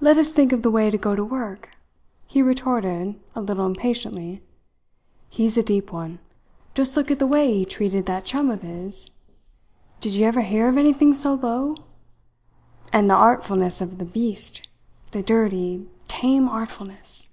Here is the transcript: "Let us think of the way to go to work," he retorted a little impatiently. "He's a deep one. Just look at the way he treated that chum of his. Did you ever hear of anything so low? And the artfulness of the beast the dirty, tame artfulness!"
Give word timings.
"Let 0.00 0.16
us 0.16 0.32
think 0.32 0.50
of 0.50 0.62
the 0.62 0.70
way 0.72 0.90
to 0.90 0.98
go 0.98 1.14
to 1.14 1.24
work," 1.24 1.70
he 2.26 2.42
retorted 2.42 3.20
a 3.36 3.40
little 3.40 3.66
impatiently. 3.66 4.42
"He's 5.30 5.56
a 5.56 5.62
deep 5.62 5.92
one. 5.92 6.18
Just 6.74 6.96
look 6.96 7.08
at 7.12 7.20
the 7.20 7.26
way 7.28 7.56
he 7.56 7.64
treated 7.64 8.06
that 8.06 8.24
chum 8.24 8.50
of 8.50 8.62
his. 8.62 9.12
Did 10.00 10.14
you 10.14 10.26
ever 10.26 10.40
hear 10.42 10.68
of 10.68 10.76
anything 10.76 11.14
so 11.14 11.34
low? 11.34 11.76
And 12.92 13.08
the 13.08 13.14
artfulness 13.14 13.80
of 13.80 13.98
the 13.98 14.04
beast 14.04 14.68
the 15.12 15.22
dirty, 15.22 15.88
tame 16.08 16.48
artfulness!" 16.48 17.28